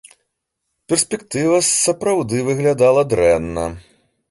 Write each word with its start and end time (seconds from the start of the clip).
Перспектыва, 0.93 1.59
сапраўды, 1.67 2.35
выглядала 2.49 3.01
дрэнна. 3.13 3.71